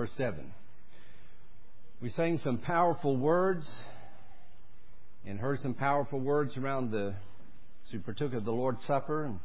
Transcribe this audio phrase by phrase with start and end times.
[0.00, 0.54] verse 7.
[2.00, 3.68] We sang some powerful words
[5.26, 7.08] and heard some powerful words around the,
[7.86, 9.26] as we partook of the Lord's Supper.
[9.26, 9.38] And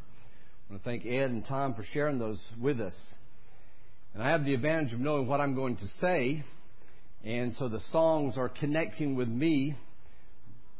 [0.69, 2.95] I want to thank Ed and Tom for sharing those with us.
[4.13, 6.45] And I have the advantage of knowing what I'm going to say,
[7.25, 9.75] and so the songs are connecting with me,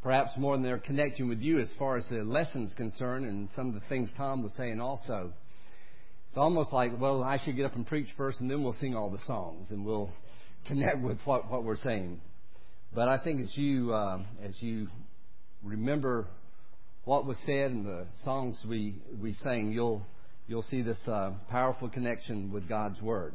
[0.01, 3.67] perhaps more than they're connecting with you as far as the lesson's concerned, and some
[3.67, 5.33] of the things Tom was saying also.
[6.35, 8.93] It's almost like, well, I should get up and preach first, and then we'll sing
[8.93, 10.11] all the songs, and we'll
[10.67, 12.19] connect with what, what we're saying.
[12.93, 14.89] But I think as you uh, as you
[15.63, 16.27] remember
[17.05, 20.05] what was said and the songs we we sang, you'll
[20.45, 23.33] you'll see this uh, powerful connection with God's Word.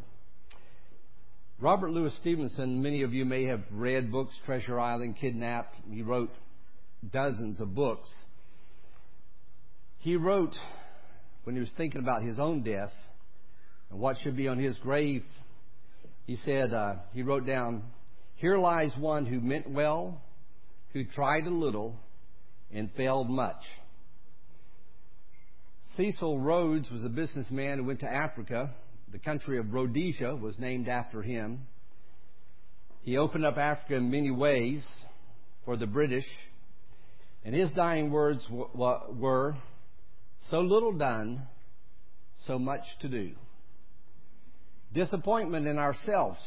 [1.59, 5.75] Robert Louis Stevenson, many of you may have read books, Treasure Island, Kidnapped.
[5.91, 6.35] He wrote
[7.11, 8.11] dozens of books.
[10.01, 10.55] He wrote,
[11.45, 12.93] when he was thinking about his own death
[13.91, 15.25] and what should be on his grave,
[16.27, 17.83] he said, uh, he wrote down,
[18.37, 20.21] Here lies one who meant well,
[20.93, 21.97] who tried a little,
[22.73, 23.63] and failed much.
[25.97, 28.71] Cecil Rhodes was a businessman who went to Africa.
[29.11, 31.67] The country of Rhodesia was named after him.
[33.03, 34.85] He opened up Africa in many ways
[35.65, 36.27] for the British,
[37.45, 39.57] and his dying words were,
[40.51, 41.43] So little done,
[42.47, 43.33] so much to do
[44.93, 46.41] disappointment in ourselves.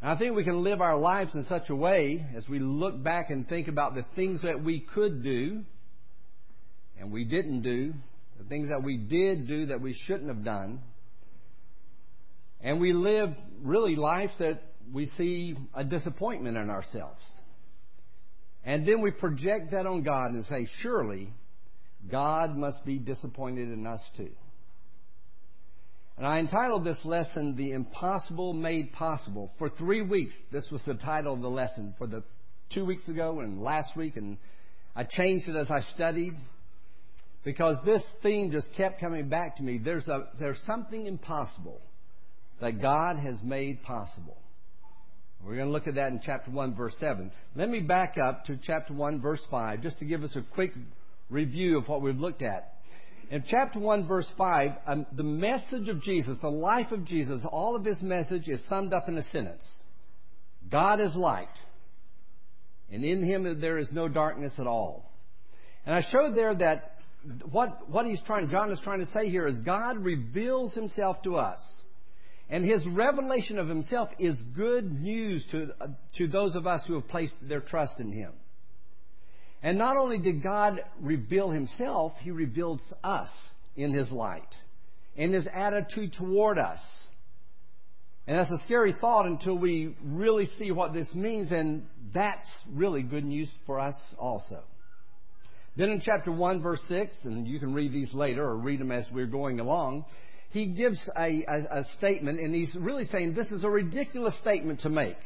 [0.00, 3.02] And I think we can live our lives in such a way as we look
[3.02, 5.64] back and think about the things that we could do
[6.98, 7.92] and we didn't do,
[8.38, 10.80] the things that we did do that we shouldn't have done.
[12.62, 14.62] And we live really lives that
[14.92, 17.22] we see a disappointment in ourselves.
[18.64, 21.32] And then we project that on God and say, surely
[22.10, 24.30] God must be disappointed in us too.
[26.16, 29.52] And I entitled this lesson, The Impossible Made Possible.
[29.58, 31.94] For three weeks, this was the title of the lesson.
[31.96, 32.24] For the
[32.74, 34.36] two weeks ago and last week, and
[34.96, 36.34] I changed it as I studied
[37.44, 39.78] because this theme just kept coming back to me.
[39.78, 41.80] There's, a, there's something impossible
[42.60, 44.36] that God has made possible.
[45.44, 47.30] We're going to look at that in chapter 1, verse 7.
[47.54, 50.72] Let me back up to chapter 1, verse 5, just to give us a quick
[51.30, 52.74] review of what we've looked at.
[53.30, 57.76] In chapter 1, verse 5, um, the message of Jesus, the life of Jesus, all
[57.76, 59.62] of his message is summed up in a sentence
[60.70, 61.48] God is light,
[62.90, 65.12] and in him there is no darkness at all.
[65.84, 66.98] And I showed there that
[67.50, 71.36] what, what he's trying, John is trying to say here is God reveals himself to
[71.36, 71.58] us.
[72.50, 76.94] And his revelation of himself is good news to, uh, to those of us who
[76.94, 78.32] have placed their trust in him.
[79.62, 83.28] And not only did God reveal himself, he reveals us
[83.76, 84.54] in his light
[85.18, 86.78] in his attitude toward us.
[88.26, 91.82] And that's a scary thought until we really see what this means, and
[92.14, 94.62] that's really good news for us also.
[95.76, 98.92] Then in chapter 1, verse 6, and you can read these later or read them
[98.92, 100.04] as we're going along,
[100.50, 104.80] he gives a, a, a statement, and he's really saying this is a ridiculous statement
[104.82, 105.18] to make.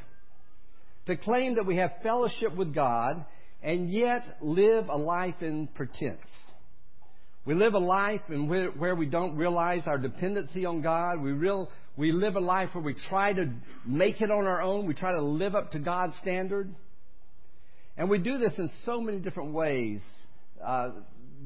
[1.06, 3.24] To claim that we have fellowship with God
[3.62, 6.26] and yet live a life in pretense.
[7.44, 11.20] We live a life in where, where we don't realize our dependency on God.
[11.20, 13.50] We, real, we live a life where we try to
[13.84, 14.86] make it on our own.
[14.86, 16.72] We try to live up to God's standard.
[17.96, 20.00] And we do this in so many different ways,
[20.64, 20.90] uh,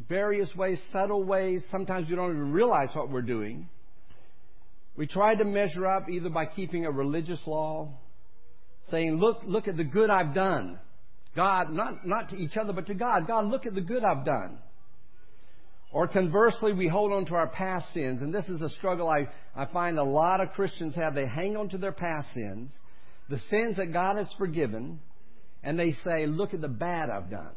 [0.08, 1.64] various ways, subtle ways.
[1.70, 3.68] Sometimes we don't even realize what we're doing.
[4.96, 7.90] We try to measure up either by keeping a religious law,
[8.90, 10.78] saying, look, look at the good I've done.
[11.36, 13.26] God, not, not to each other, but to God.
[13.26, 14.58] God, look at the good I've done.
[15.92, 18.22] Or conversely, we hold on to our past sins.
[18.22, 21.14] And this is a struggle I, I find a lot of Christians have.
[21.14, 22.72] They hang on to their past sins,
[23.28, 25.00] the sins that God has forgiven,
[25.62, 27.54] and they say, look at the bad I've done.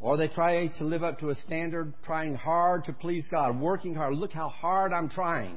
[0.00, 3.94] Or they try to live up to a standard, trying hard to please God, working
[3.94, 4.14] hard.
[4.14, 5.56] Look how hard I'm trying.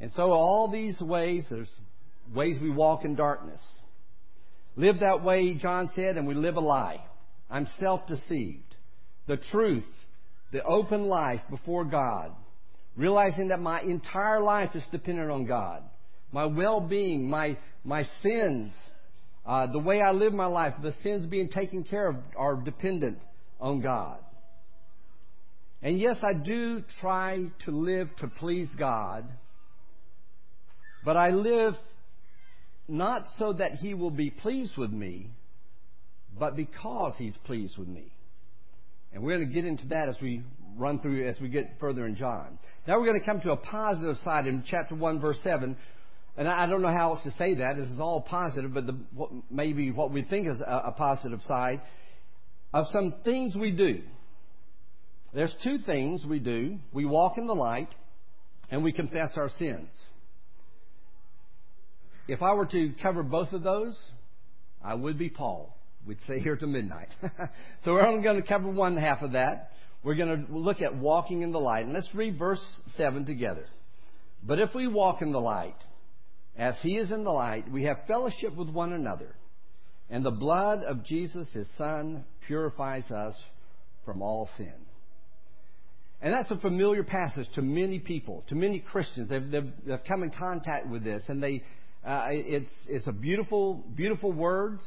[0.00, 1.70] And so, all these ways, there's
[2.34, 3.60] ways we walk in darkness.
[4.78, 7.04] Live that way, John said, and we live a lie.
[7.50, 8.76] I'm self deceived.
[9.26, 9.82] The truth,
[10.52, 12.30] the open life before God,
[12.96, 15.82] realizing that my entire life is dependent on God.
[16.30, 18.72] My well being, my, my sins,
[19.44, 23.18] uh, the way I live my life, the sins being taken care of are dependent
[23.60, 24.18] on God.
[25.82, 29.24] And yes, I do try to live to please God,
[31.04, 31.74] but I live
[32.88, 35.30] not so that he will be pleased with me,
[36.38, 38.12] but because he's pleased with me.
[39.12, 40.42] And we're going to get into that as we
[40.76, 42.58] run through as we get further in John.
[42.86, 45.76] Now we're going to come to a positive side in chapter 1, verse 7.
[46.36, 47.76] And I don't know how else to say that.
[47.76, 51.40] This is all positive, but the, what, maybe what we think is a, a positive
[51.46, 51.82] side
[52.72, 54.02] of some things we do.
[55.34, 56.78] There's two things we do.
[56.92, 57.88] We walk in the light
[58.70, 59.88] and we confess our sins.
[62.28, 63.96] If I were to cover both of those,
[64.84, 65.74] I would be Paul.
[66.06, 67.08] We'd stay here to midnight.
[67.84, 69.72] so we're only going to cover one half of that.
[70.04, 71.84] We're going to look at walking in the light.
[71.84, 72.62] And let's read verse
[72.96, 73.66] 7 together.
[74.42, 75.76] But if we walk in the light,
[76.56, 79.34] as he is in the light, we have fellowship with one another.
[80.10, 83.34] And the blood of Jesus, his son, purifies us
[84.04, 84.72] from all sin.
[86.20, 89.28] And that's a familiar passage to many people, to many Christians.
[89.28, 91.62] They've, they've, they've come in contact with this, and they,
[92.04, 94.86] uh, it's, it's a beautiful, beautiful words.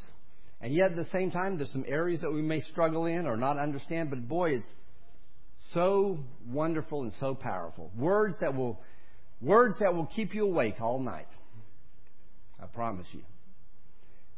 [0.62, 3.36] And yet, at the same time, there's some areas that we may struggle in or
[3.36, 4.10] not understand.
[4.10, 4.68] But boy, it's
[5.74, 7.92] so wonderful and so powerful.
[7.98, 8.80] Words that will,
[9.42, 11.28] words that will keep you awake all night.
[12.62, 13.22] I promise you,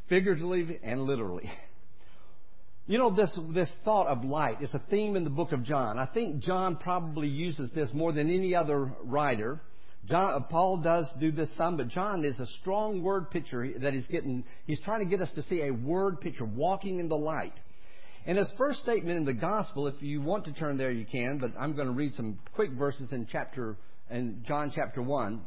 [0.08, 1.52] figuratively and literally.
[2.86, 5.98] You know, this, this thought of light is a theme in the book of John.
[5.98, 9.62] I think John probably uses this more than any other writer.
[10.06, 13.94] John, uh, Paul does do this some, but John is a strong word picture that
[13.94, 14.44] he's getting.
[14.66, 17.54] He's trying to get us to see a word picture, walking in the light.
[18.26, 21.40] And his first statement in the gospel, if you want to turn there, you can.
[21.40, 23.78] But I'm going to read some quick verses in chapter
[24.10, 25.42] in John chapter one.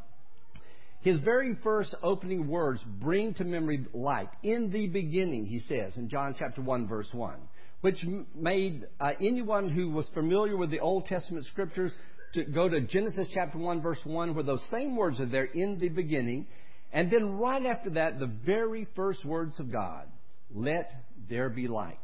[1.00, 4.28] His very first opening words bring to memory light.
[4.42, 7.36] In the beginning, he says in John chapter 1, verse 1,
[7.80, 8.04] which
[8.34, 11.92] made uh, anyone who was familiar with the Old Testament scriptures
[12.36, 15.78] to go to Genesis chapter 1, verse 1, where those same words are there in
[15.78, 16.46] the beginning.
[16.92, 20.06] And then right after that, the very first words of God
[20.54, 20.90] let
[21.28, 21.98] there be light.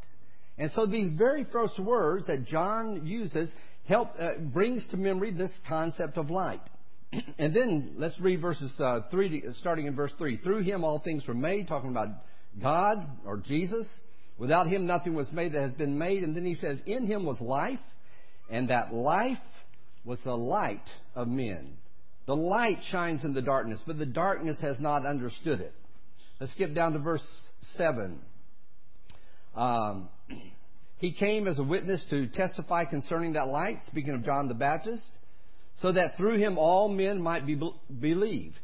[0.58, 3.50] And so these very first words that John uses
[3.88, 6.60] help uh, brings to memory this concept of light.
[7.38, 10.36] and then let's read verses uh, three, starting in verse three.
[10.38, 12.08] Through him all things were made, talking about
[12.60, 13.86] God or Jesus.
[14.38, 16.22] Without him nothing was made that has been made.
[16.22, 17.78] And then he says, in him was life,
[18.50, 19.38] and that life
[20.04, 21.76] was the light of men.
[22.26, 25.74] The light shines in the darkness, but the darkness has not understood it.
[26.40, 27.26] Let's skip down to verse
[27.76, 28.20] seven.
[29.54, 30.08] Um,
[30.98, 35.02] he came as a witness to testify concerning that light, speaking of John the Baptist
[35.80, 37.60] so that through him all men might be
[38.00, 38.54] believe.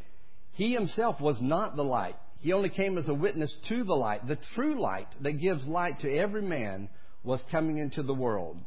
[0.53, 2.17] He himself was not the light.
[2.41, 4.27] He only came as a witness to the light.
[4.27, 6.89] The true light that gives light to every man
[7.25, 8.59] was coming into the world.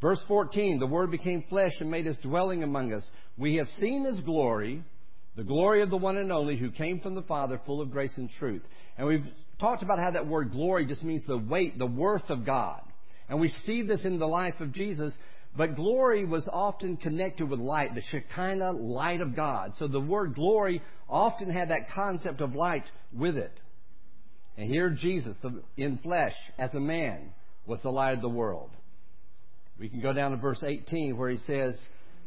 [0.00, 3.04] Verse 14, the Word became flesh and made his dwelling among us.
[3.36, 4.82] We have seen his glory,
[5.36, 8.16] the glory of the one and only who came from the Father, full of grace
[8.16, 8.62] and truth.
[8.96, 9.26] And we've
[9.58, 12.80] talked about how that word glory just means the weight, the worth of God.
[13.28, 15.12] And we see this in the life of Jesus
[15.56, 19.72] but glory was often connected with light, the Shekinah light of God.
[19.76, 23.52] So the word glory often had that concept of light with it.
[24.56, 25.36] And here Jesus,
[25.76, 27.32] in flesh, as a man,
[27.66, 28.70] was the light of the world.
[29.78, 31.78] We can go down to verse 18 where he says,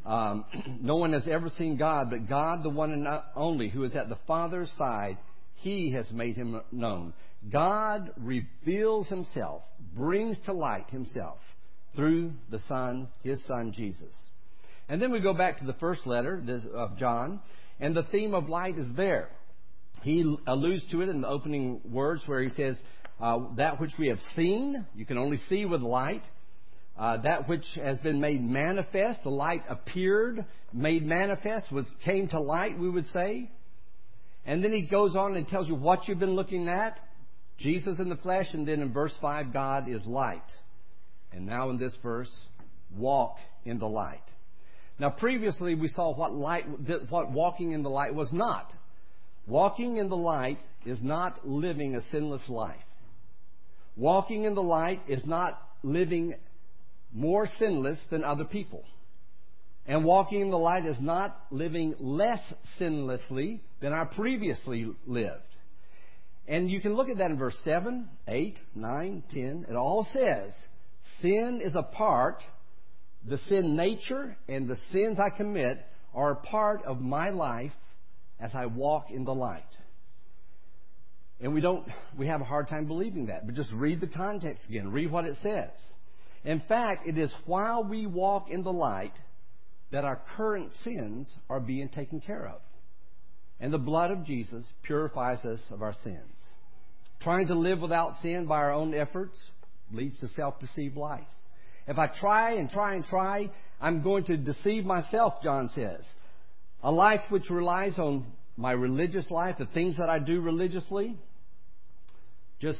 [0.06, 0.46] um,
[0.82, 4.10] No one has ever seen God, but God, the one and only, who is at
[4.10, 5.18] the Father's side,
[5.56, 7.14] he has made him known.
[7.52, 9.64] God reveals himself,
[9.96, 11.40] brings to light himself
[11.96, 14.14] through the Son, His Son, Jesus.
[14.88, 16.42] And then we go back to the first letter
[16.74, 17.40] of John,
[17.80, 19.30] and the theme of light is there.
[20.02, 22.78] He alludes to it in the opening words where he says,
[23.20, 26.24] uh, That which we have seen, you can only see with light.
[26.98, 32.40] Uh, that which has been made manifest, the light appeared, made manifest, was came to
[32.40, 33.50] light, we would say.
[34.46, 37.00] And then he goes on and tells you what you've been looking at.
[37.58, 40.42] Jesus in the flesh, and then in verse 5, God is light.
[41.32, 42.32] And now in this verse,
[42.96, 44.24] walk in the light.
[45.00, 46.66] Now previously we saw what light,
[47.10, 48.72] what walking in the light was not.
[49.48, 52.76] Walking in the light is not living a sinless life.
[53.96, 56.36] Walking in the light is not living
[57.14, 58.84] more sinless than other people.
[59.86, 62.42] And walking in the light is not living less
[62.80, 65.42] sinlessly than I previously lived.
[66.48, 69.66] And you can look at that in verse 7, 8, 9, 10.
[69.70, 70.54] It all says,
[71.22, 72.42] Sin is a part,
[73.28, 77.72] the sin nature and the sins I commit are a part of my life
[78.40, 79.64] as I walk in the light.
[81.40, 81.88] And we don't,
[82.18, 83.46] we have a hard time believing that.
[83.46, 84.92] But just read the context again.
[84.92, 85.70] Read what it says.
[86.44, 89.14] In fact, it is while we walk in the light
[89.92, 92.62] that our current sins are being taken care of.
[93.60, 96.36] And the blood of Jesus purifies us of our sins.
[97.22, 99.38] Trying to live without sin by our own efforts
[99.92, 101.26] leads to self deceived lives.
[101.88, 106.04] If I try and try and try, I'm going to deceive myself, John says.
[106.84, 108.26] A life which relies on
[108.58, 111.18] my religious life, the things that I do religiously,
[112.60, 112.80] just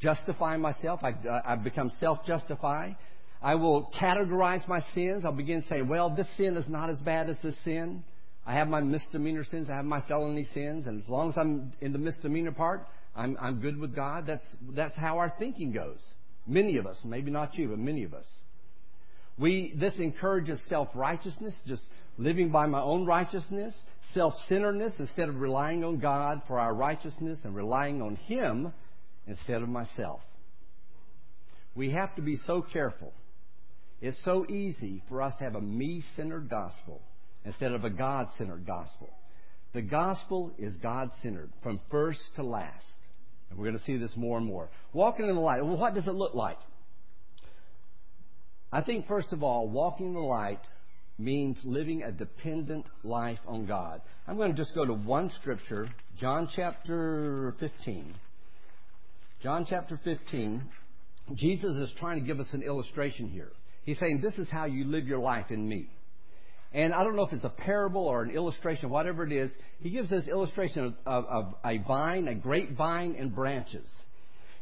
[0.00, 1.00] justify myself.
[1.02, 2.92] I, uh, I become self justify.
[3.42, 5.24] I will categorize my sins.
[5.24, 8.04] I'll begin saying, well, this sin is not as bad as this sin.
[8.46, 9.70] I have my misdemeanor sins.
[9.70, 10.86] I have my felony sins.
[10.86, 14.26] And as long as I'm in the misdemeanor part, I'm, I'm good with God.
[14.26, 15.98] That's, that's how our thinking goes.
[16.46, 18.26] Many of us, maybe not you, but many of us.
[19.38, 21.82] We, this encourages self righteousness, just
[22.18, 23.74] living by my own righteousness,
[24.12, 28.72] self centeredness instead of relying on God for our righteousness and relying on Him
[29.30, 30.20] instead of myself.
[31.74, 33.12] We have to be so careful.
[34.00, 37.00] It's so easy for us to have a me centered gospel
[37.44, 39.08] instead of a God centered gospel.
[39.72, 42.84] The gospel is God centered from first to last.
[43.48, 44.68] And we're going to see this more and more.
[44.92, 45.64] Walking in the light.
[45.64, 46.58] Well, what does it look like?
[48.72, 50.60] I think, first of all, walking in the light
[51.18, 54.00] means living a dependent life on God.
[54.26, 58.14] I'm going to just go to one scripture, John chapter 15.
[59.42, 60.62] John chapter 15.
[61.34, 63.52] Jesus is trying to give us an illustration here.
[63.84, 65.88] He's saying, This is how you live your life in me.
[66.72, 69.50] And I don't know if it's a parable or an illustration, whatever it is.
[69.80, 73.88] He gives this illustration of, of, of a vine, a grapevine, and branches.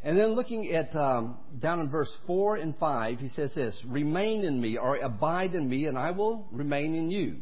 [0.04, 4.44] And then looking at um, down in verse 4 and 5, he says this Remain
[4.44, 7.38] in me, or abide in me, and I will remain in you.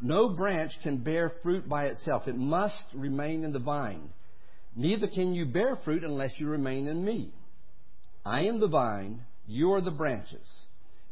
[0.00, 4.08] No branch can bear fruit by itself, it must remain in the vine.
[4.76, 7.32] Neither can you bear fruit unless you remain in me.
[8.24, 10.46] I am the vine, you are the branches.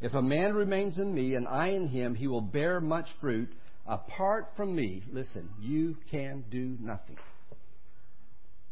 [0.01, 3.49] If a man remains in me and I in him, he will bear much fruit.
[3.87, 7.17] Apart from me, listen, you can do nothing.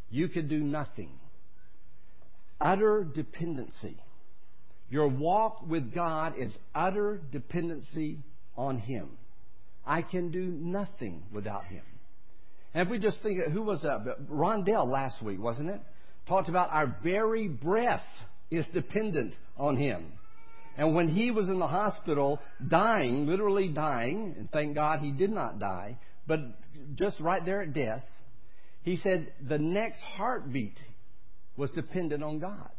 [0.10, 1.12] You can do nothing.
[2.60, 3.98] Utter dependency.
[4.92, 8.20] Your walk with God is utter dependency
[8.58, 9.12] on Him.
[9.86, 11.84] I can do nothing without Him.
[12.74, 14.28] And if we just think, who was that?
[14.30, 15.82] Rondell last week, wasn't it?
[16.28, 18.04] Talked about our very breath
[18.50, 20.14] is dependent on Him.
[20.78, 25.30] And when he was in the hospital dying, literally dying, and thank God he did
[25.30, 25.98] not die,
[26.28, 26.40] but
[26.96, 28.04] just right there at death,
[28.84, 30.78] he said the next heartbeat
[31.58, 32.70] was dependent on God.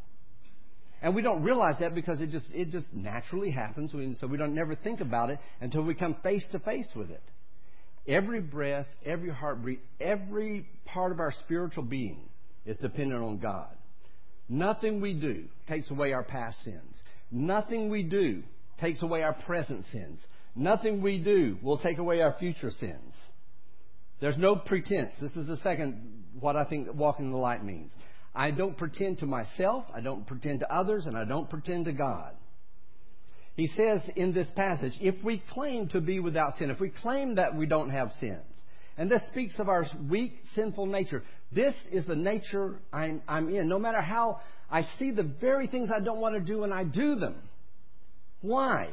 [1.02, 4.54] And we don't realize that because it just it just naturally happens, so we don't
[4.54, 7.22] never think about it until we come face to face with it.
[8.06, 12.28] Every breath, every heartbeat, every part of our spiritual being
[12.66, 13.68] is dependent on God.
[14.49, 16.94] Nothing we do takes away our past sins.
[17.30, 18.42] Nothing we do
[18.80, 20.21] takes away our present sins.
[20.54, 23.14] Nothing we do will take away our future sins.
[24.21, 25.12] There's no pretense.
[25.21, 27.90] This is the second, what I think walking in the light means.
[28.35, 31.92] I don't pretend to myself, I don't pretend to others, and I don't pretend to
[31.92, 32.32] God.
[33.54, 37.35] He says in this passage, if we claim to be without sin, if we claim
[37.35, 38.40] that we don't have sins,
[38.97, 41.23] and this speaks of our weak, sinful nature.
[41.50, 43.68] This is the nature I'm, I'm in.
[43.68, 44.40] No matter how
[44.71, 47.37] I see the very things I don't want to do and I do them.
[48.42, 48.90] Why?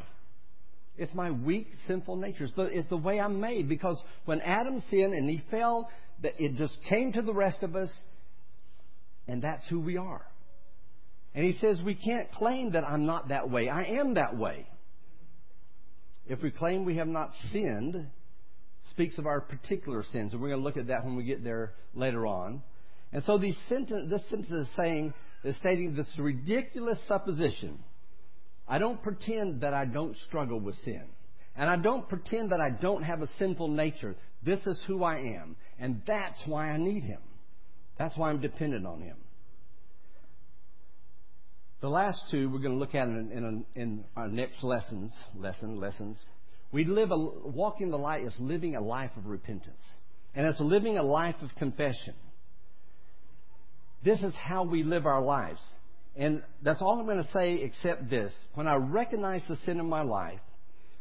[0.97, 2.45] It's my weak, sinful nature.
[2.45, 3.67] It's the, it's the way I'm made.
[3.67, 5.89] Because when Adam sinned and he fell,
[6.21, 7.91] it just came to the rest of us,
[9.27, 10.25] and that's who we are.
[11.39, 13.69] And he says we can't claim that I'm not that way.
[13.69, 14.67] I am that way.
[16.27, 18.07] If we claim we have not sinned,
[18.89, 21.41] speaks of our particular sins, and we're going to look at that when we get
[21.41, 22.61] there later on.
[23.13, 25.13] And so these sentence, this sentence is saying
[25.45, 27.79] is stating this ridiculous supposition.
[28.67, 31.05] I don't pretend that I don't struggle with sin.
[31.55, 34.17] And I don't pretend that I don't have a sinful nature.
[34.43, 35.55] This is who I am.
[35.79, 37.21] And that's why I need Him.
[37.97, 39.15] That's why I'm dependent on Him.
[41.81, 45.79] The last two we're going to look at in, in, in our next lessons, lesson,
[45.79, 46.17] lessons.
[46.71, 49.81] We live a, walking the light is living a life of repentance.
[50.35, 52.13] And it's living a life of confession.
[54.03, 55.61] This is how we live our lives.
[56.15, 58.33] And that's all I'm going to say except this.
[58.55, 60.39] When I recognize the sin in my life,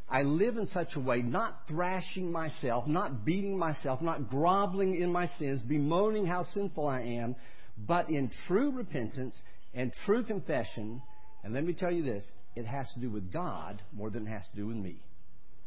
[0.09, 5.13] I live in such a way, not thrashing myself, not beating myself, not groveling in
[5.13, 7.37] my sins, bemoaning how sinful I am,
[7.77, 9.35] but in true repentance
[9.75, 11.03] and true confession.
[11.45, 12.25] And let me tell you this
[12.57, 14.97] it has to do with God more than it has to do with me.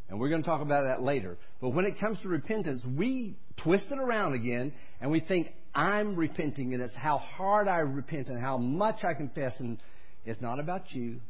[0.10, 1.38] And we're going to talk about that later.
[1.62, 6.18] But when it comes to repentance, we twist it around again and we think, I'm
[6.18, 9.54] repenting, and it's how hard I repent and how much I confess.
[9.60, 9.78] And
[10.26, 11.22] it's not about you,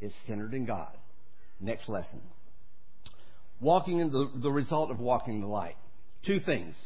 [0.00, 0.96] it's centered in God.
[1.60, 2.20] Next lesson.
[3.60, 5.76] Walking in the, the result of walking in the light.
[6.24, 6.76] Two things.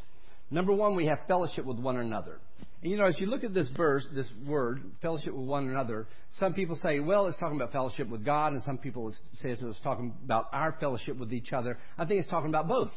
[0.51, 2.39] Number one, we have fellowship with one another.
[2.83, 6.07] And you know, as you look at this verse, this word, fellowship with one another,
[6.39, 9.13] some people say, well, it's talking about fellowship with God, and some people
[9.43, 11.77] say it's talking about our fellowship with each other.
[11.97, 12.93] I think it's talking about both.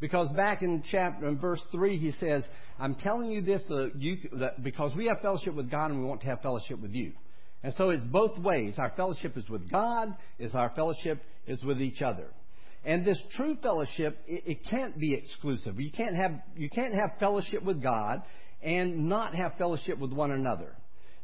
[0.00, 2.46] Because back in chapter in verse three, he says,
[2.78, 6.06] "I'm telling you this that you, that because we have fellowship with God and we
[6.06, 7.12] want to have fellowship with you."
[7.64, 8.78] And so it's both ways.
[8.78, 12.28] Our fellowship is with God, is our fellowship is with each other.
[12.88, 15.78] And this true fellowship, it, it can't be exclusive.
[15.78, 18.22] You can't have you can't have fellowship with God
[18.62, 20.74] and not have fellowship with one another.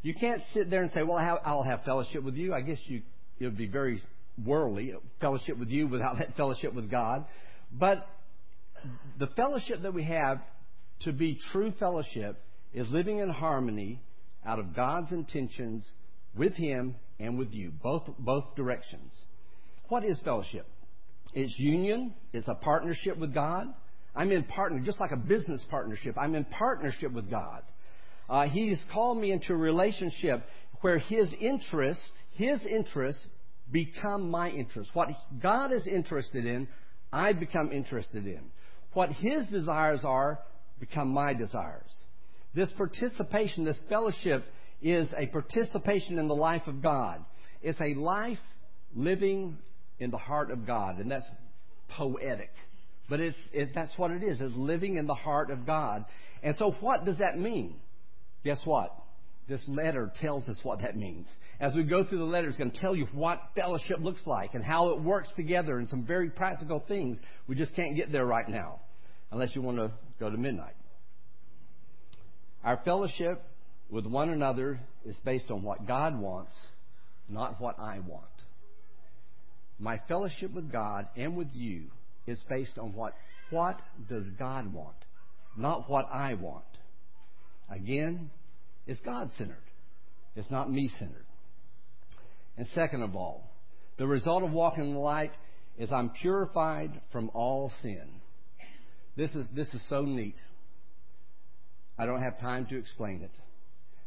[0.02, 3.00] You can't sit there and say, "Well, I'll have fellowship with you." I guess you
[3.40, 4.02] it would be very
[4.44, 4.92] worldly
[5.22, 7.24] fellowship with you without that fellowship with God.
[7.72, 8.06] But
[9.18, 10.42] the fellowship that we have
[11.04, 12.42] to be true fellowship
[12.74, 14.02] is living in harmony
[14.44, 15.88] out of God's intentions
[16.36, 19.14] with Him and with you, both, both directions.
[19.88, 20.66] What is fellowship?
[21.34, 23.66] It's union, it's a partnership with God.
[24.14, 26.16] I'm in partner, just like a business partnership.
[26.16, 27.62] I'm in partnership with God.
[28.28, 30.44] Uh, he's called me into a relationship
[30.80, 32.00] where His interest,
[32.32, 33.26] His interests
[33.70, 34.90] become my interest.
[34.94, 35.08] What
[35.42, 36.68] God is interested in,
[37.12, 38.40] I become interested in.
[38.92, 40.38] What His desires are
[40.78, 41.92] become my desires.
[42.54, 44.44] This participation, this fellowship,
[44.80, 47.24] is a participation in the life of God.
[47.62, 48.38] It's a life
[48.94, 49.58] living
[49.98, 51.26] in the heart of God, and that's
[51.88, 52.50] poetic.
[53.08, 56.04] But it's, it, that's what it is, is living in the heart of God.
[56.42, 57.76] And so what does that mean?
[58.44, 58.94] Guess what?
[59.48, 61.26] This letter tells us what that means.
[61.60, 64.54] As we go through the letter, it's going to tell you what fellowship looks like
[64.54, 67.18] and how it works together and some very practical things.
[67.46, 68.80] We just can't get there right now
[69.30, 70.74] unless you want to go to midnight.
[72.64, 73.42] Our fellowship
[73.90, 76.56] with one another is based on what God wants,
[77.28, 78.24] not what I want.
[79.84, 81.88] My fellowship with God and with you
[82.26, 83.12] is based on what
[83.50, 84.96] what does God want,
[85.58, 86.64] not what I want.
[87.68, 88.30] Again,
[88.86, 89.58] it's God centered.
[90.36, 91.26] It's not me centered.
[92.56, 93.50] And second of all,
[93.98, 95.32] the result of walking in the light
[95.76, 98.08] is I'm purified from all sin.
[99.18, 100.36] This is, this is so neat.
[101.98, 103.30] I don't have time to explain it.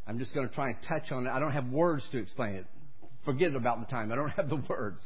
[0.08, 1.30] I'm just going to try and touch on it.
[1.30, 2.66] I don't have words to explain it.
[3.26, 4.12] Forget about the time.
[4.12, 5.04] I don't have the words.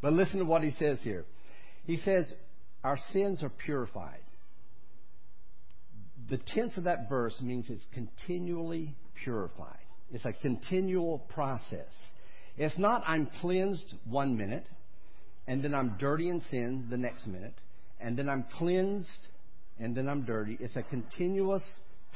[0.00, 1.24] But listen to what he says here.
[1.84, 2.32] He says,
[2.84, 4.20] Our sins are purified.
[6.28, 9.76] The tense of that verse means it's continually purified.
[10.10, 11.92] It's a continual process.
[12.56, 14.68] It's not I'm cleansed one minute,
[15.46, 17.54] and then I'm dirty in sin the next minute,
[18.00, 19.08] and then I'm cleansed,
[19.78, 20.56] and then I'm dirty.
[20.58, 21.62] It's a continuous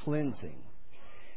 [0.02, 0.58] cleansing.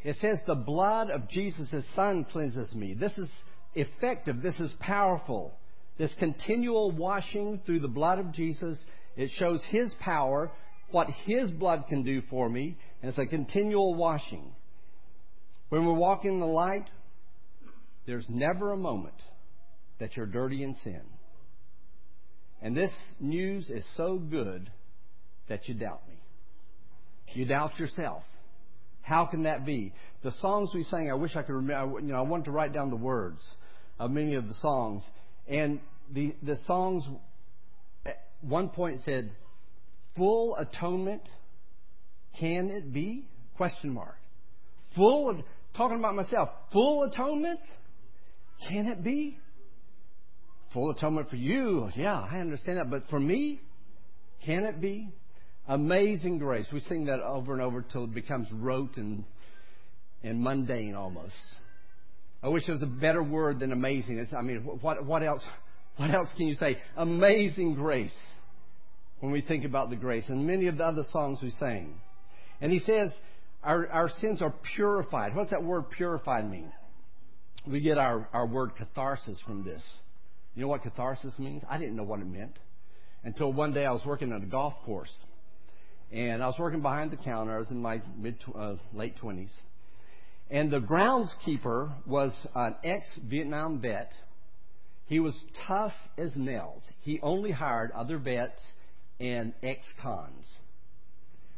[0.04, 2.94] It says, The blood of Jesus' Son cleanses me.
[2.94, 3.30] This is
[3.76, 4.42] effective.
[4.42, 5.54] This is powerful.
[5.98, 8.84] This continual washing through the blood of Jesus,
[9.16, 10.52] it shows His power,
[10.92, 14.54] what His blood can do for me, and it's a continual washing.
[15.70, 16.90] When we walk in the light,
[18.06, 19.16] there's never a moment
[20.00, 21.02] that you're dirty in sin.
[22.62, 24.70] And this news is so good
[25.50, 26.16] that you doubt me.
[27.34, 28.24] You doubt yourself.
[29.02, 29.94] How can that be?
[30.24, 32.00] The songs we sang, I wish I could remember.
[32.00, 33.44] You know, I wanted to write down the words
[34.00, 35.04] of many of the songs,
[35.48, 35.80] and
[36.12, 37.04] the the songs.
[38.06, 39.32] At one point said,
[40.16, 41.24] "Full atonement,
[42.40, 43.28] can it be?"
[43.58, 44.16] Question mark.
[44.96, 45.44] Full
[45.76, 46.50] talking about myself.
[46.72, 47.60] Full atonement,
[48.68, 49.38] can it be?
[50.74, 52.90] Full atonement for you, yeah, I understand that.
[52.90, 53.62] But for me,
[54.46, 55.10] can it be?
[55.68, 56.68] Amazing grace.
[56.74, 59.24] We sing that over and over till it becomes rote and,
[60.24, 61.36] and mundane almost.
[62.44, 64.20] I wish there was a better word than amazing.
[64.20, 65.44] It's, I mean, what, what else?
[65.96, 66.78] What else can you say?
[66.98, 68.16] Amazing grace.
[69.20, 71.94] When we think about the grace, and many of the other songs we sang,
[72.60, 73.12] and he says
[73.64, 75.36] our, our sins are purified.
[75.36, 76.72] What's that word purified mean?
[77.66, 79.82] We get our, our word catharsis from this.
[80.56, 81.64] You know what catharsis means?
[81.70, 82.58] I didn't know what it meant
[83.24, 85.14] until one day I was working at a golf course.
[86.12, 87.56] And I was working behind the counter.
[87.56, 89.50] I was in my mid uh, late 20s.
[90.54, 94.12] And the groundskeeper was an ex Vietnam vet.
[95.08, 95.36] He was
[95.68, 96.84] tough as nails.
[97.02, 98.62] He only hired other vets
[99.20, 100.46] and ex cons.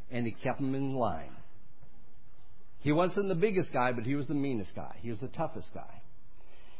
[0.10, 1.36] And he kept them in line.
[2.80, 4.96] He wasn't the biggest guy, but he was the meanest guy.
[5.02, 6.02] He was the toughest guy.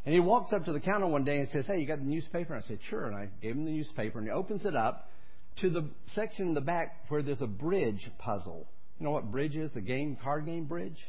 [0.06, 2.06] And he walks up to the counter one day and says, Hey, you got the
[2.06, 2.54] newspaper?
[2.54, 3.08] And I said, Sure.
[3.08, 5.10] And I gave him the newspaper, and he opens it up
[5.58, 8.68] to the section in the back where there's a bridge puzzle.
[9.00, 9.70] You know what bridge is?
[9.74, 11.04] The game, card game bridge?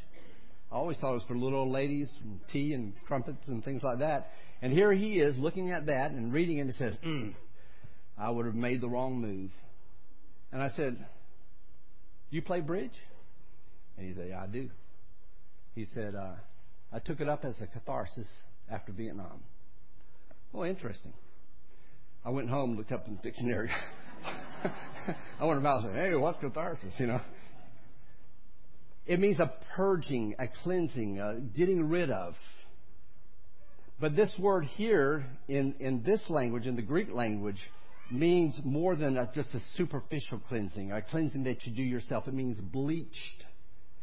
[0.71, 3.83] I always thought it was for little old ladies, and tea and crumpets and things
[3.83, 4.31] like that.
[4.61, 7.33] And here he is looking at that and reading it and says, mm,
[8.17, 9.51] I would have made the wrong move.
[10.51, 10.97] And I said,
[12.29, 12.91] You play bridge?
[13.97, 14.69] And he said, Yeah, I do.
[15.75, 16.33] He said, uh,
[16.91, 18.27] I took it up as a catharsis
[18.69, 19.43] after Vietnam.
[20.53, 21.13] Oh, interesting.
[22.25, 23.69] I went home, looked up in the dictionary.
[25.39, 26.93] I went about and said, Hey, what's catharsis?
[26.97, 27.21] You know.
[29.07, 32.35] It means a purging, a cleansing, a getting rid of.
[33.99, 37.59] But this word here, in, in this language, in the Greek language,
[38.11, 42.27] means more than a, just a superficial cleansing, a cleansing that you do yourself.
[42.27, 43.45] It means bleached.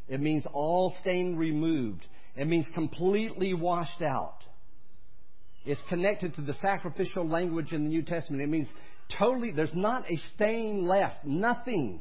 [0.09, 2.05] It means all stain removed.
[2.35, 4.38] It means completely washed out.
[5.64, 8.43] It's connected to the sacrificial language in the New Testament.
[8.43, 8.69] It means
[9.19, 12.01] totally, there's not a stain left, nothing.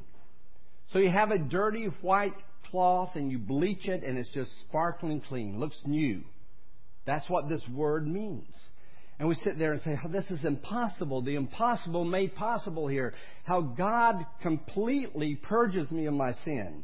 [0.91, 2.33] So you have a dirty white
[2.73, 6.23] cloth and you bleach it and it's just sparkling clean, looks new.
[7.05, 8.51] That's what this word means.
[9.19, 11.21] And we sit there and say, oh, this is impossible.
[11.21, 13.13] The impossible made possible here.
[13.43, 16.83] How God completely purges me of my sin.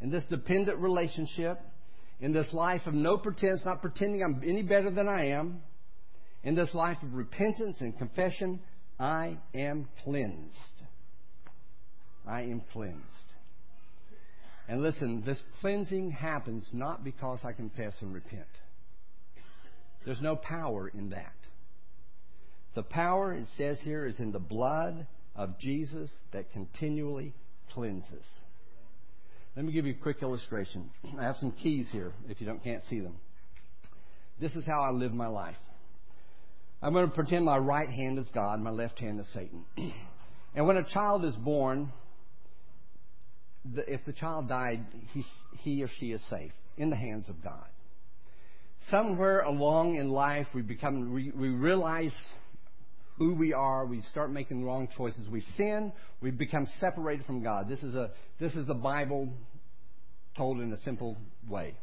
[0.00, 1.60] In this dependent relationship,
[2.20, 5.62] in this life of no pretense, not pretending I'm any better than I am,
[6.42, 8.58] in this life of repentance and confession,
[8.98, 10.52] I am cleansed.
[12.26, 13.23] I am cleansed.
[14.68, 18.46] And listen, this cleansing happens not because I confess and repent.
[20.04, 21.34] There's no power in that.
[22.74, 27.34] The power, it says here, is in the blood of Jesus that continually
[27.72, 28.24] cleanses.
[29.56, 30.90] Let me give you a quick illustration.
[31.18, 33.16] I have some keys here if you don't, can't see them.
[34.40, 35.56] This is how I live my life.
[36.82, 39.64] I'm going to pretend my right hand is God, my left hand is Satan.
[40.54, 41.92] and when a child is born,
[43.74, 45.24] the, if the child died, he,
[45.58, 47.66] he or she is safe in the hands of God.
[48.90, 52.12] Somewhere along in life, we become we, we realize
[53.16, 53.86] who we are.
[53.86, 55.28] We start making wrong choices.
[55.28, 55.92] We sin.
[56.20, 57.68] We become separated from God.
[57.68, 59.32] This is a this is the Bible
[60.36, 61.16] told in a simple
[61.48, 61.74] way.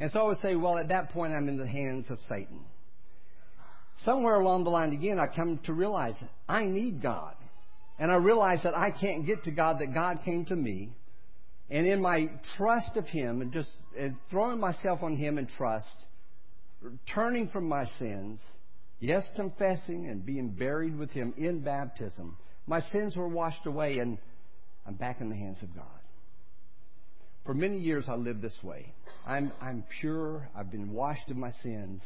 [0.00, 2.60] And so I would say, well, at that point, I'm in the hands of Satan.
[4.04, 6.14] Somewhere along the line again, I come to realize
[6.48, 7.34] I need God.
[7.98, 10.92] And I realize that I can't get to God, that God came to me.
[11.70, 15.86] And in my trust of Him and just and throwing myself on Him in trust,
[17.14, 18.40] turning from my sins,
[19.00, 24.18] yes, confessing and being buried with Him in baptism, my sins were washed away and
[24.86, 25.84] I'm back in the hands of God.
[27.44, 28.92] For many years I lived this way.
[29.26, 30.48] I'm, I'm pure.
[30.56, 32.02] I've been washed of my sins.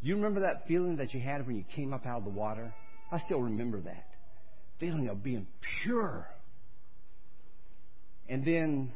[0.00, 2.74] You remember that feeling that you had when you came up out of the water?
[3.10, 4.06] I still remember that.
[4.80, 5.46] Feeling of being
[5.82, 6.26] pure.
[8.28, 8.92] And then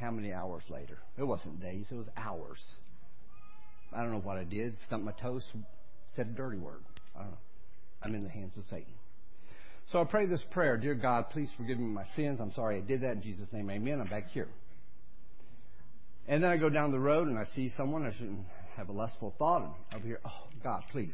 [0.00, 0.98] how many hours later?
[1.18, 2.58] It wasn't days, it was hours.
[3.92, 4.74] I don't know what I did.
[4.86, 5.44] Stumped my toes,
[6.14, 6.82] said a dirty word.
[7.14, 7.38] I don't know.
[8.02, 8.94] I'm in the hands of Satan.
[9.90, 12.40] So I pray this prayer Dear God, please forgive me my sins.
[12.40, 13.12] I'm sorry I did that.
[13.12, 14.00] In Jesus' name, amen.
[14.00, 14.48] I'm back here.
[16.28, 18.06] And then I go down the road and I see someone.
[18.06, 18.44] I shouldn't
[18.76, 19.62] have a lustful thought.
[19.62, 21.12] And over here, oh, God, please.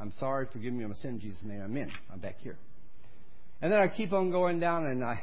[0.00, 0.48] I'm sorry.
[0.52, 1.10] Forgive me my sin.
[1.12, 1.92] In Jesus' name, amen.
[2.12, 2.58] I'm back here.
[3.62, 5.20] And then I keep on going down and I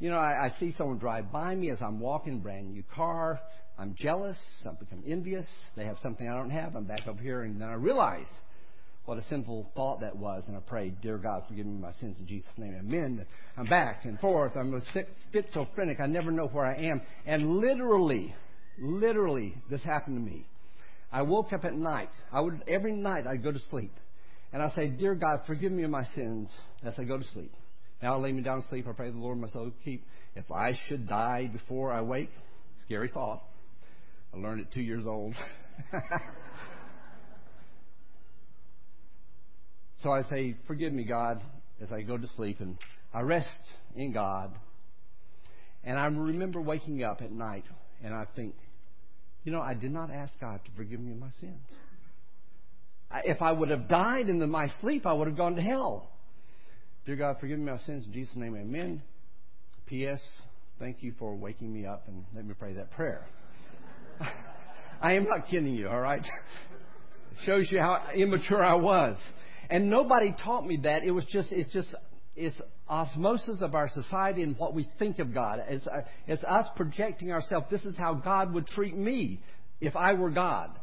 [0.00, 3.40] you know, I, I see someone drive by me as I'm walking, brand new car.
[3.78, 4.36] I'm jealous.
[4.64, 5.46] I become envious.
[5.76, 6.76] They have something I don't have.
[6.76, 8.26] I'm back up here, and then I realize
[9.04, 10.44] what a sinful thought that was.
[10.46, 12.76] And I prayed, Dear God, forgive me my sins in Jesus' name.
[12.78, 13.24] Amen.
[13.56, 14.52] I'm back and forth.
[14.56, 14.80] I'm a
[15.32, 16.00] schizophrenic.
[16.00, 17.00] I never know where I am.
[17.26, 18.34] And literally,
[18.80, 20.46] literally, this happened to me.
[21.10, 22.10] I woke up at night.
[22.32, 23.94] I would every night I'd go to sleep,
[24.52, 26.50] and I say, Dear God, forgive me my sins
[26.84, 27.52] as I go to sleep.
[28.02, 28.86] Now I lay me down to sleep.
[28.88, 30.06] I pray the Lord my soul keep.
[30.36, 32.30] If I should die before I wake,
[32.84, 33.42] scary thought.
[34.32, 35.34] I learned it two years old.
[40.02, 41.40] so I say, Forgive me, God,
[41.80, 42.78] as I go to sleep, and
[43.12, 43.48] I rest
[43.96, 44.52] in God.
[45.82, 47.64] And I remember waking up at night,
[48.04, 48.54] and I think,
[49.44, 51.62] you know, I did not ask God to forgive me my sins.
[53.24, 56.10] If I would have died in my sleep, I would have gone to hell.
[57.08, 58.04] Dear God, forgive me my sins.
[58.04, 59.00] In Jesus' name, amen.
[59.86, 60.20] P.S.
[60.78, 63.24] Thank you for waking me up and let me pray that prayer.
[65.00, 66.20] I am not kidding you, all right?
[66.20, 66.26] It
[67.46, 69.16] Shows you how immature I was.
[69.70, 71.02] And nobody taught me that.
[71.02, 71.94] It was just, it's just,
[72.36, 75.60] it's osmosis of our society and what we think of God.
[75.66, 77.68] It's, uh, it's us projecting ourselves.
[77.70, 79.40] This is how God would treat me
[79.80, 80.78] if I were God.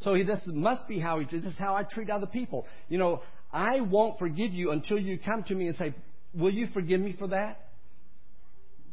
[0.00, 2.66] So he, this must be how he, this is how I treat other people.
[2.88, 5.94] You know, I won't forgive you until you come to me and say,
[6.34, 7.70] Will you forgive me for that?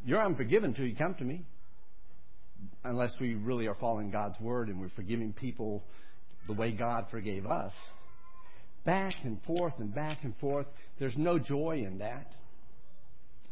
[0.04, 1.44] You're unforgiven until you come to me.
[2.82, 5.84] Unless we really are following God's word and we're forgiving people
[6.46, 7.72] the way God forgave us.
[8.84, 10.66] Back and forth and back and forth.
[10.98, 12.32] There's no joy in that.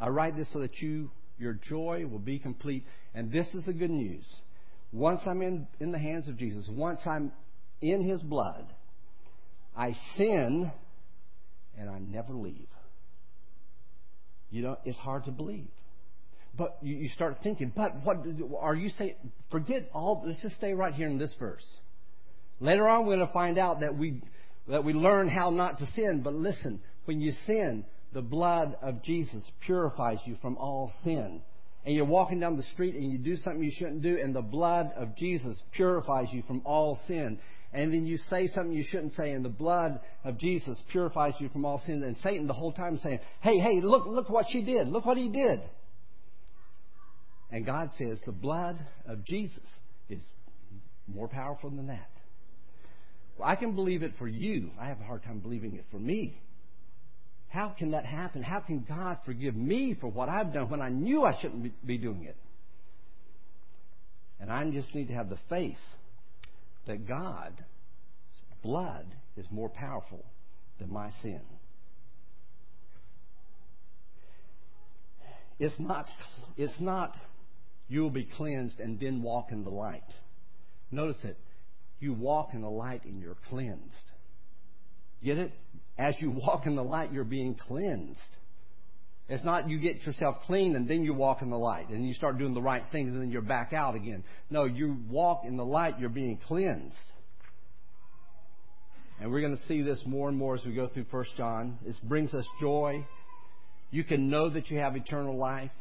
[0.00, 2.84] I write this so that you Your joy will be complete.
[3.14, 4.24] And this is the good news.
[4.92, 7.30] Once I'm in, in the hands of Jesus, once I'm
[7.80, 8.66] in His blood,
[9.76, 10.72] I sin
[11.78, 12.68] and I never leave.
[14.50, 15.68] You know, it's hard to believe.
[16.56, 18.18] But you, start thinking, but what
[18.60, 19.16] are you saying?
[19.50, 21.66] Forget all, let's just stay right here in this verse.
[22.60, 24.22] Later on, we're going to find out that we,
[24.68, 26.22] that we learn how not to sin.
[26.22, 27.84] But listen, when you sin,
[28.14, 31.42] the blood of Jesus purifies you from all sin.
[31.84, 34.42] And you're walking down the street and you do something you shouldn't do, and the
[34.42, 37.38] blood of Jesus purifies you from all sin.
[37.72, 41.48] And then you say something you shouldn't say, and the blood of Jesus purifies you
[41.50, 42.02] from all sin.
[42.02, 44.88] And Satan the whole time saying, Hey, hey, look, look what she did.
[44.88, 45.60] Look what he did.
[47.50, 49.62] And God says the blood of Jesus
[50.08, 50.22] is
[51.06, 52.10] more powerful than that.
[53.38, 54.70] Well, I can believe it for you.
[54.80, 56.40] I have a hard time believing it for me.
[57.48, 58.42] How can that happen?
[58.42, 61.98] How can God forgive me for what I've done when I knew I shouldn't be
[61.98, 62.36] doing it?
[64.40, 65.78] And I just need to have the faith
[66.86, 67.60] that God's
[68.62, 70.24] blood is more powerful
[70.78, 71.40] than my sin.
[75.58, 76.06] It's not,
[76.56, 77.16] it's not
[77.88, 80.02] you will be cleansed and then walk in the light.
[80.90, 81.38] Notice it.
[81.98, 83.94] You walk in the light and you're cleansed.
[85.24, 85.52] Get it?
[85.98, 88.20] As you walk in the light, you're being cleansed.
[89.28, 92.14] It's not you get yourself clean and then you walk in the light and you
[92.14, 94.22] start doing the right things and then you're back out again.
[94.50, 96.94] No, you walk in the light, you're being cleansed.
[99.20, 101.78] And we're going to see this more and more as we go through 1 John.
[101.84, 103.04] This brings us joy.
[103.90, 105.72] You can know that you have eternal life.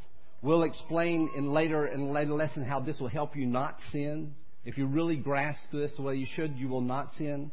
[0.41, 4.36] We'll explain in later in later lesson how this will help you not sin.
[4.63, 7.51] If you really grasp this the way you should, you will not sin.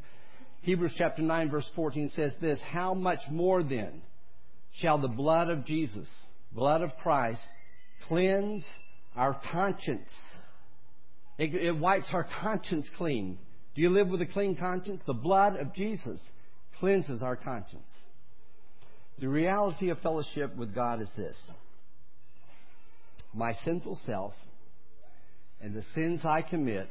[0.62, 4.02] Hebrews chapter 9 verse 14 says this, How much more then
[4.72, 6.08] shall the blood of Jesus,
[6.52, 7.40] blood of Christ,
[8.08, 8.64] cleanse
[9.16, 10.08] our conscience?
[11.38, 13.38] It, it wipes our conscience clean.
[13.74, 15.02] Do you live with a clean conscience?
[15.06, 16.20] The blood of Jesus
[16.78, 17.90] cleanses our conscience.
[19.18, 21.36] The reality of fellowship with God is this
[23.34, 24.34] my sinful self
[25.60, 26.88] and the sins I commit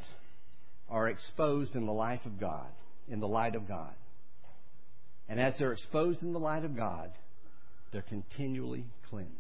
[0.90, 2.68] are exposed in the life of God,
[3.08, 3.94] in the light of God.
[5.30, 7.12] And as they're exposed in the light of God,
[7.92, 9.32] they're continually cleansed.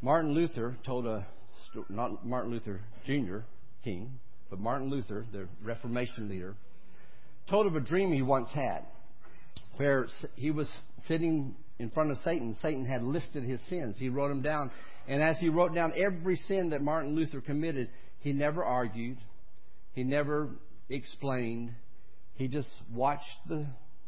[0.00, 1.26] Martin Luther told a
[1.88, 3.38] not Martin Luther Jr.
[3.84, 6.54] King, but Martin Luther, the Reformation leader,
[7.48, 8.84] told of a dream he once had
[9.76, 10.68] where he was
[11.06, 12.56] sitting in front of Satan.
[12.62, 13.96] Satan had listed his sins.
[13.98, 14.70] He wrote them down
[15.08, 17.90] and as he wrote down every sin that Martin Luther committed,
[18.20, 19.18] he never argued,
[19.92, 20.50] he never
[20.88, 21.72] explained.
[22.34, 23.66] He just watched the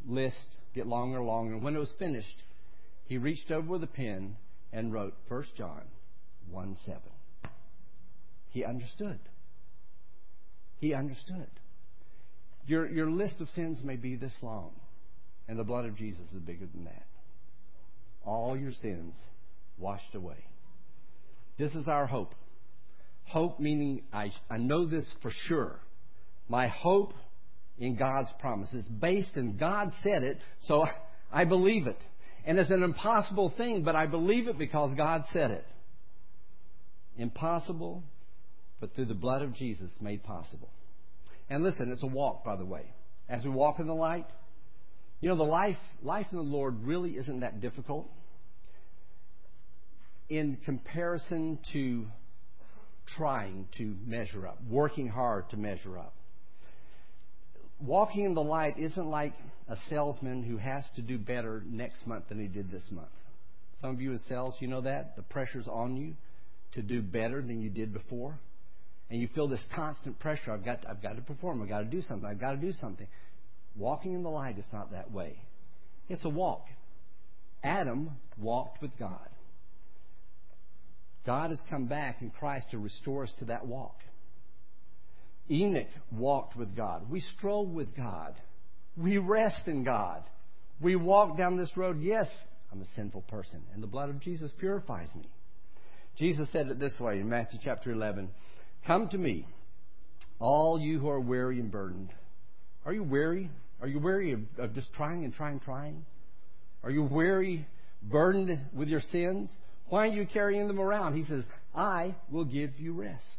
[0.08, 0.36] list
[0.74, 1.54] get longer and longer.
[1.54, 2.42] And when it was finished,
[3.04, 4.36] he reached over with a pen
[4.72, 5.82] and wrote 1 John
[6.50, 7.00] 1 7.
[8.50, 9.20] He understood.
[10.78, 11.48] He understood.
[12.66, 14.72] Your, your list of sins may be this long,
[15.48, 17.06] and the blood of Jesus is bigger than that.
[18.24, 19.14] All your sins
[19.78, 20.44] washed away.
[21.58, 22.34] This is our hope.
[23.24, 25.80] Hope meaning I, I know this for sure.
[26.48, 27.14] My hope
[27.78, 30.84] in God's promise is based in God said it, so
[31.32, 32.00] I believe it.
[32.44, 35.66] And it's an impossible thing, but I believe it because God said it.
[37.16, 38.02] Impossible,
[38.80, 40.70] but through the blood of Jesus made possible.
[41.50, 42.82] And listen, it's a walk, by the way.
[43.28, 44.26] As we walk in the light,
[45.20, 48.08] you know, the life, life in the Lord really isn't that difficult
[50.28, 52.06] in comparison to
[53.16, 56.14] trying to measure up, working hard to measure up.
[57.80, 59.34] Walking in the light isn't like
[59.68, 63.08] a salesman who has to do better next month than he did this month.
[63.80, 65.14] Some of you in sales, you know that.
[65.16, 66.14] The pressure's on you
[66.72, 68.38] to do better than you did before.
[69.10, 70.52] And you feel this constant pressure.
[70.52, 71.62] I've got, to, I've got to perform.
[71.62, 72.28] I've got to do something.
[72.28, 73.06] I've got to do something.
[73.76, 75.40] Walking in the light is not that way.
[76.08, 76.66] It's a walk.
[77.62, 79.28] Adam walked with God.
[81.24, 83.96] God has come back in Christ to restore us to that walk.
[85.50, 87.10] Enoch walked with God.
[87.10, 88.34] We stroll with God.
[88.96, 90.22] We rest in God.
[90.80, 92.00] We walk down this road.
[92.00, 92.26] Yes,
[92.72, 95.28] I'm a sinful person, and the blood of Jesus purifies me.
[96.16, 98.28] Jesus said it this way in Matthew chapter 11
[98.86, 99.46] Come to me,
[100.38, 102.10] all you who are weary and burdened.
[102.84, 103.50] Are you weary?
[103.80, 106.04] Are you weary of, of just trying and trying, and trying?
[106.82, 107.66] Are you weary,
[108.02, 109.50] burdened with your sins?
[109.88, 111.16] Why are you carrying them around?
[111.16, 113.37] He says, I will give you rest.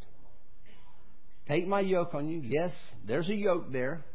[1.50, 2.42] Take my yoke on you.
[2.46, 2.72] Yes,
[3.08, 4.06] there's a yoke there,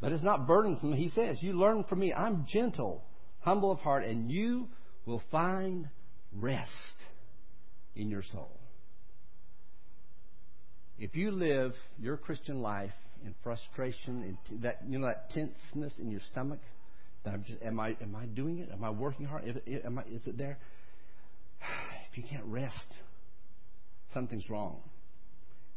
[0.00, 0.92] but it's not burdensome.
[0.94, 2.12] He says, You learn from me.
[2.12, 3.04] I'm gentle,
[3.38, 4.66] humble of heart, and you
[5.06, 5.88] will find
[6.32, 6.70] rest
[7.94, 8.50] in your soul.
[10.98, 12.90] If you live your Christian life
[13.24, 16.58] in frustration and that you know that tenseness in your stomach,
[17.24, 18.70] that I'm just am I am I doing it?
[18.72, 19.44] Am I working hard?
[19.84, 20.58] Am I, is it there?
[22.10, 22.94] If you can't rest,
[24.14, 24.80] something's wrong,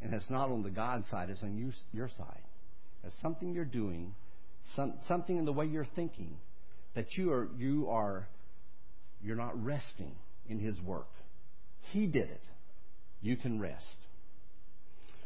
[0.01, 2.41] and it's not on the God side; it's on you, your side.
[3.01, 4.13] There's something you're doing,
[4.75, 6.37] some, something in the way you're thinking,
[6.95, 8.27] that you are you are
[9.21, 10.15] you're not resting
[10.47, 11.09] in His work.
[11.91, 12.43] He did it.
[13.21, 13.85] You can rest.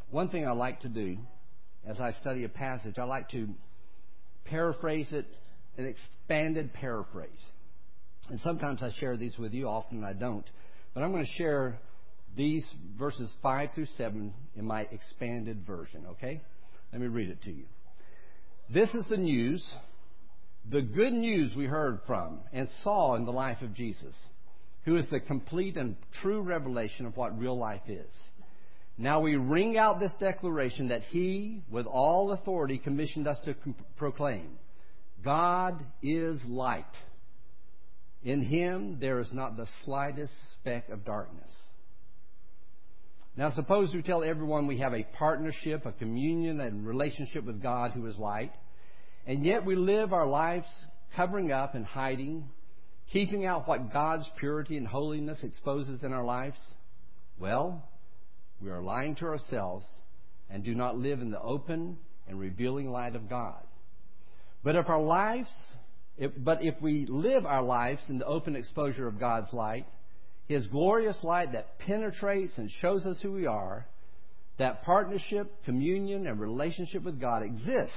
[0.09, 1.17] One thing I like to do
[1.87, 3.49] as I study a passage, I like to
[4.45, 5.25] paraphrase it,
[5.77, 7.29] an expanded paraphrase.
[8.29, 10.45] And sometimes I share these with you, often I don't.
[10.93, 11.77] But I'm going to share
[12.35, 12.65] these
[12.97, 16.41] verses 5 through 7 in my expanded version, okay?
[16.91, 17.65] Let me read it to you.
[18.73, 19.63] This is the news,
[20.69, 24.15] the good news we heard from and saw in the life of Jesus,
[24.85, 28.11] who is the complete and true revelation of what real life is.
[28.97, 33.55] Now we ring out this declaration that He, with all authority, commissioned us to
[33.97, 34.57] proclaim
[35.23, 36.85] God is light.
[38.23, 41.49] In Him there is not the slightest speck of darkness.
[43.35, 47.91] Now, suppose we tell everyone we have a partnership, a communion, and relationship with God
[47.91, 48.53] who is light,
[49.25, 50.67] and yet we live our lives
[51.15, 52.49] covering up and hiding,
[53.11, 56.59] keeping out what God's purity and holiness exposes in our lives.
[57.39, 57.83] Well,
[58.61, 59.85] we are lying to ourselves
[60.49, 63.63] and do not live in the open and revealing light of God.
[64.63, 65.49] But if our lives,
[66.17, 69.87] if, but if we live our lives in the open exposure of God's light,
[70.47, 73.85] His glorious light that penetrates and shows us who we are,
[74.57, 77.91] that partnership, communion, and relationship with God exist.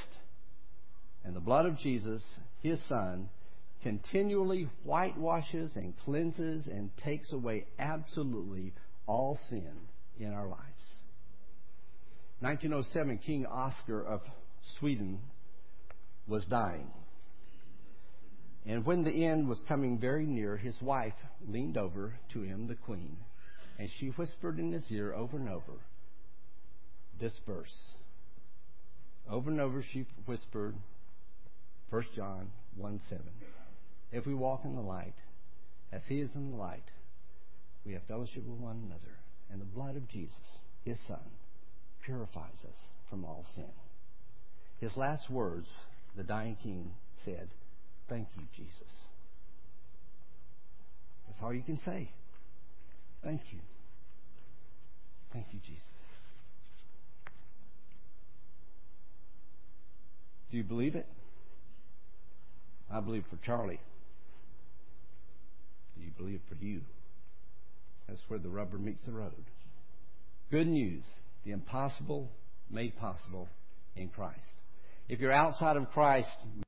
[1.24, 2.22] And the blood of Jesus,
[2.62, 3.28] His Son,
[3.82, 8.72] continually whitewashes and cleanses and takes away absolutely
[9.06, 9.74] all sin
[10.18, 10.62] in our lives.
[12.40, 14.20] 1907, King Oscar of
[14.78, 15.18] Sweden
[16.26, 16.90] was dying.
[18.66, 21.14] And when the end was coming very near, his wife
[21.46, 23.16] leaned over to him, the queen,
[23.78, 25.80] and she whispered in his ear over and over
[27.20, 27.74] this verse.
[29.30, 30.74] Over and over she whispered,
[31.90, 33.24] 1 John 1 7.
[34.12, 35.14] If we walk in the light,
[35.92, 36.90] as he is in the light,
[37.84, 39.16] we have fellowship with one another
[39.50, 40.34] and the blood of Jesus,
[40.84, 41.20] his Son,
[42.04, 42.76] purifies us
[43.08, 43.70] from all sin.
[44.80, 45.68] His last words,
[46.16, 46.92] the dying king
[47.24, 47.48] said,
[48.08, 48.90] Thank you, Jesus.
[51.26, 52.10] That's all you can say.
[53.24, 53.58] Thank you.
[55.32, 55.82] Thank you, Jesus.
[60.50, 61.06] Do you believe it?
[62.90, 63.80] I believe for Charlie.
[65.96, 66.82] Do you believe for you?
[68.08, 69.32] That's where the rubber meets the road.
[70.50, 71.02] Good news
[71.44, 72.28] the impossible
[72.70, 73.48] made possible
[73.94, 74.40] in Christ.
[75.08, 76.28] If you're outside of Christ,